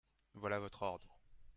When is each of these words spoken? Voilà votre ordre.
Voilà 0.33 0.57
votre 0.57 0.81
ordre. 0.81 1.19